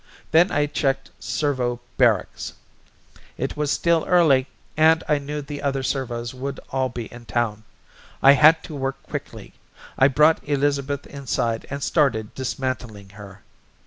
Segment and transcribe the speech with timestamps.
[0.31, 2.53] Then I checked servo barracks;
[3.37, 7.65] it was still early and I knew the other servos would all be in town.
[8.23, 9.53] I had to work quickly.
[9.99, 13.43] I brought Elizabeth inside and started dismantling her.